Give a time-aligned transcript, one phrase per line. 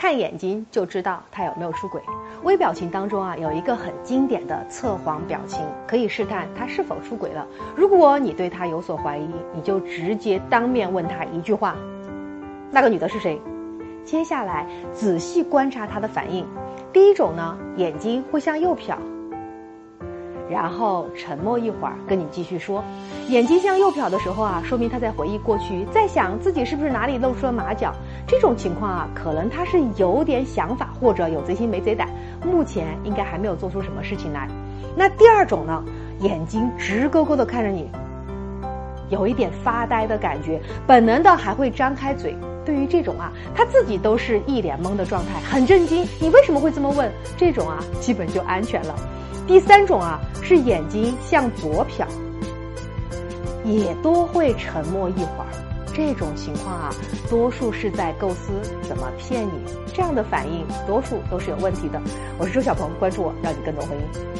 [0.00, 2.00] 看眼睛就知道他有没有出轨。
[2.42, 7.46] 微表情当中啊，有一个很经典的测谎表情，可以试探他是否出轨了。
[7.76, 11.76] 如果你对他有所怀疑，你就直接当面问他一句话
[12.72, 13.38] ：“那个女的是谁？”
[14.02, 16.46] 接下来仔细观察他的反应。
[16.94, 18.96] 第一种呢，眼睛会向右瞟。
[20.50, 22.82] 然后沉默一会儿，跟你继续说，
[23.28, 27.94] 眼睛向右瞟的时候啊，说明他在回忆过去，在想自己是不是哪里露出了马脚。
[28.26, 32.08] 这种情况啊，可能他是有点想法，或者有贼心没贼胆，
[32.44, 34.48] 目前应该还没有做出什么事情来。
[34.96, 35.84] 那第二种呢，
[36.20, 37.88] 眼睛直勾勾的看着你，
[39.10, 42.34] 有一点发呆的感觉，本能的还会张开嘴。
[42.64, 46.06] 对于这种啊，他自己都是一脸懵的状态，很震惊。
[46.20, 47.10] 你为什么会这么问？
[47.36, 48.94] 这种啊，基本就安全了。
[49.46, 52.06] 第三种啊，是眼睛向左瞟，
[53.64, 55.46] 也多会沉默一会儿。
[55.92, 56.94] 这种情况啊，
[57.28, 58.52] 多数是在构思
[58.82, 59.50] 怎么骗你。
[59.92, 62.00] 这样的反应，多数都是有问题的。
[62.38, 64.30] 我是周小鹏，关注我，让你更懂婚姻。